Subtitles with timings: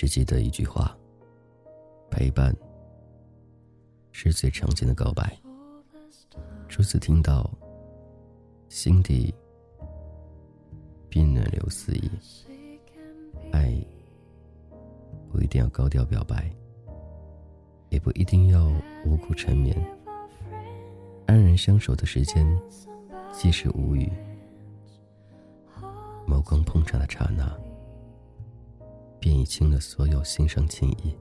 [0.00, 0.96] 只记得一句话：
[2.10, 2.56] 陪伴
[4.12, 5.38] 是最常见的告白。
[6.70, 7.50] 初次听到，
[8.70, 9.34] 心底
[11.10, 12.10] 便暖流四溢。
[13.52, 13.78] 爱
[15.30, 16.50] 不一定要高调表白，
[17.90, 18.72] 也不一定要
[19.04, 19.76] 无故缠绵。
[21.26, 22.58] 安然相守的时间，
[23.34, 24.10] 即使无语，
[26.26, 27.54] 眸光碰撞的刹那。
[29.20, 31.14] 便已清了所有心上情意，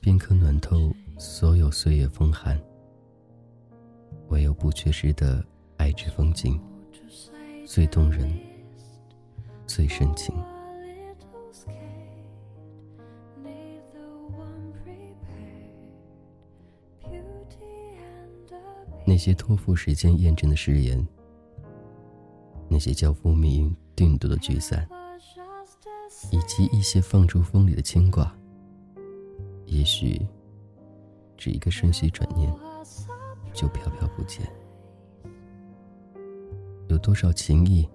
[0.00, 2.60] 便可暖透所有岁月风寒。
[4.28, 5.42] 唯有不缺失的
[5.76, 6.60] 爱之风景，
[7.64, 8.36] 最动人，
[9.66, 10.34] 最深情。
[19.06, 21.06] 那些托付时间验证的誓言，
[22.68, 24.86] 那些交付命运定夺的聚散。
[26.30, 28.34] 以及一些放逐风里的牵挂，
[29.66, 30.20] 也许
[31.36, 32.52] 只一个瞬息转念，
[33.52, 34.46] 就飘飘不见。
[36.88, 37.88] 有多少情谊，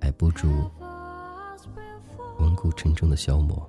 [0.00, 0.48] 挨不住
[2.38, 3.68] 温故沉重的消磨？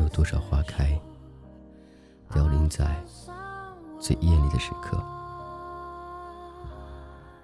[0.00, 0.98] 有多少花开，
[2.30, 3.02] 凋零在
[3.98, 5.02] 最艳丽的时刻？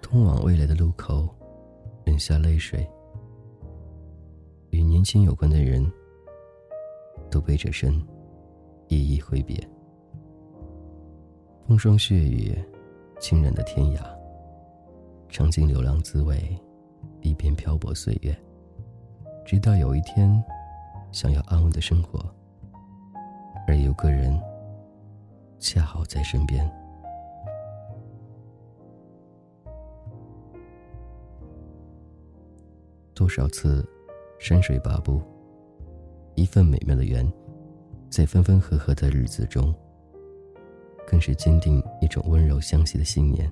[0.00, 1.28] 通往未来的路口，
[2.05, 2.87] 忍下泪水。
[5.03, 5.84] 与年轻有关的人，
[7.28, 7.92] 都背着身，
[8.86, 9.59] 一一挥别。
[11.67, 12.56] 风霜雪雨，
[13.19, 14.00] 浸染的天涯。
[15.28, 16.56] 尝尽流浪滋味，
[17.20, 18.33] 一边漂泊岁月，
[19.44, 20.41] 直到有一天，
[21.11, 22.25] 想要安稳的生活，
[23.66, 24.41] 而有个人，
[25.59, 26.64] 恰好在身边。
[33.15, 33.84] 多少次？
[34.42, 35.22] 山水八步，
[36.34, 37.25] 一份美妙的缘，
[38.10, 39.72] 在分分合合的日子中，
[41.06, 43.48] 更是坚定一种温柔相惜的信念。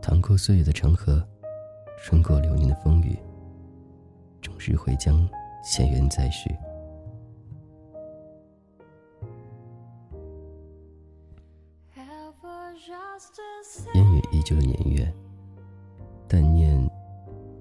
[0.00, 1.22] 趟过岁月的长河，
[2.02, 3.14] 穿过流年的风雨，
[4.40, 5.28] 终日会将
[5.62, 6.48] 前缘再续。
[13.92, 15.14] 烟雨依旧的年月，
[16.26, 16.90] 但念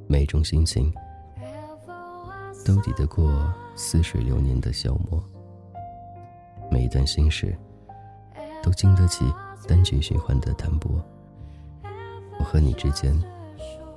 [0.08, 0.90] 每种心情。
[2.70, 5.20] 都抵得过似水流年的消磨，
[6.70, 7.58] 每一段心事
[8.62, 9.26] 都经得起
[9.68, 11.04] 单曲循环的弹拨。
[12.38, 13.20] 我和你之间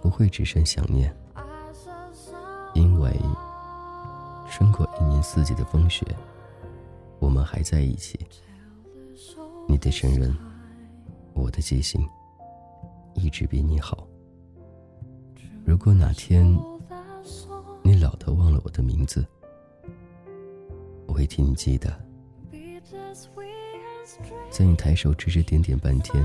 [0.00, 1.14] 不会只剩想念，
[2.72, 3.14] 因为
[4.48, 6.06] 穿过一年四季的风雪，
[7.18, 8.18] 我们还在一起。
[9.68, 10.34] 你得承认，
[11.34, 12.02] 我的记性
[13.12, 14.08] 一直比你好。
[15.62, 16.58] 如果哪天，
[17.82, 19.26] 你老的忘了我的名字，
[21.06, 21.92] 我会替你记得。
[24.50, 26.24] 在你抬手指指点点半天，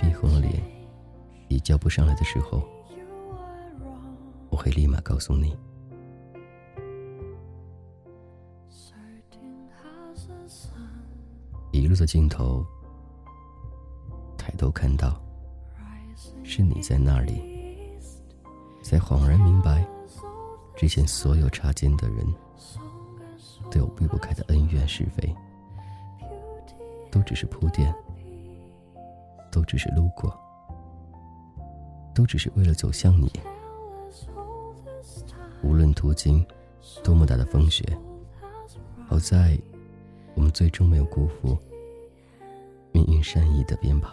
[0.00, 0.62] 憋红了脸，
[1.48, 2.62] 也叫不上来的时候，
[4.50, 5.56] 我会立马告诉你。
[11.72, 12.64] 一路的尽头，
[14.36, 15.20] 抬头看到，
[16.44, 17.42] 是你在那里，
[18.82, 19.86] 才恍然明白。
[20.80, 22.26] 之前所有擦肩的人，
[23.70, 25.36] 都有避不开的恩怨是非，
[27.10, 27.94] 都只是铺垫，
[29.52, 30.34] 都只是路过，
[32.14, 33.30] 都只是为了走向你。
[35.62, 36.42] 无论途经
[37.04, 37.84] 多么大的风雪，
[39.06, 39.60] 好在
[40.34, 41.58] 我们最终没有辜负
[42.90, 44.10] 命运善意的编排。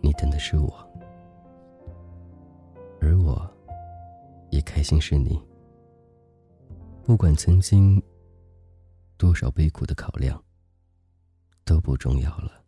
[0.00, 0.72] 你等的是我，
[3.02, 3.46] 而我。
[4.62, 5.40] 开心是你。
[7.02, 8.00] 不管曾经
[9.16, 10.40] 多少悲苦的考量，
[11.64, 12.62] 都不重要了。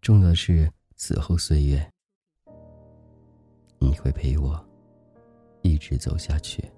[0.00, 1.88] 重要的是此后岁月，
[3.78, 4.62] 你会陪我
[5.62, 6.68] 一直走下去。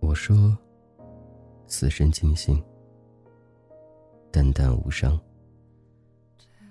[0.00, 0.56] 我说，
[1.66, 2.62] 此生尽兴，
[4.30, 5.18] 淡淡无伤，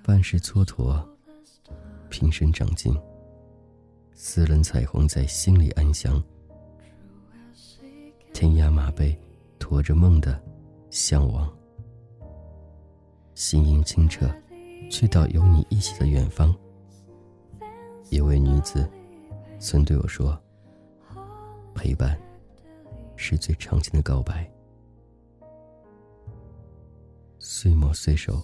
[0.08, 1.09] 万事蹉跎。
[2.10, 2.94] 平生长进，
[4.14, 6.22] 四轮彩虹在心里安详。
[8.34, 9.18] 天涯马背，
[9.60, 10.42] 驮着梦的
[10.90, 11.52] 向往。
[13.36, 14.30] 心音清澈，
[14.90, 16.54] 去到有你一起的远方。
[18.10, 18.90] 一位女子
[19.60, 20.38] 曾对我说
[21.76, 22.20] ：“陪伴
[23.16, 24.50] 是最长情的告白。”
[27.40, 28.42] 岁末岁首，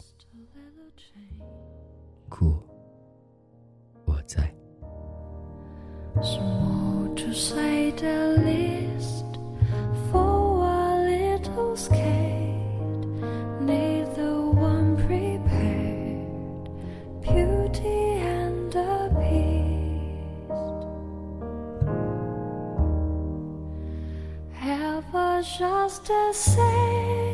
[2.29, 2.55] 故。
[4.05, 4.51] 我在。
[6.21, 9.25] Small to say the least
[10.09, 13.05] for a little skate,
[13.59, 16.69] neither one prepared.
[17.21, 20.53] Beauty and the beast,
[24.61, 27.24] ever just the same.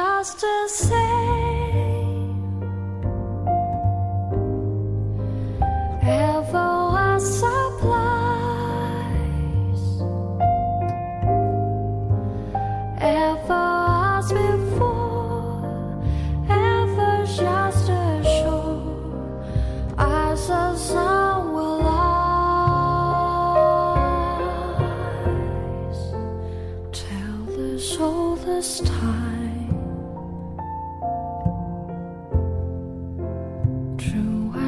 [0.00, 1.49] Just the same.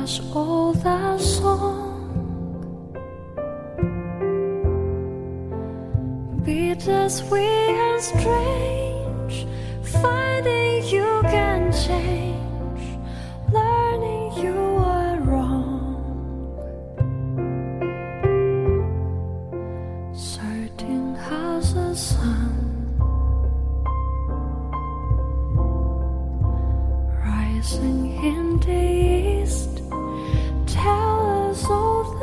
[0.03, 2.91] as old as song,
[6.45, 8.81] bitter sweet and strange.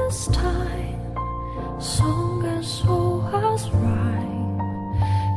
[0.09, 1.15] last time,
[1.79, 4.57] song and soul has rhyme,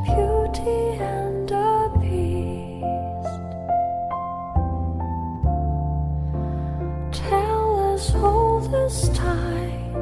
[0.02, 3.52] beauty and a beast.
[7.28, 9.92] Tell us all this time,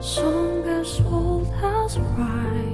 [0.00, 2.65] song and soul has rhyme.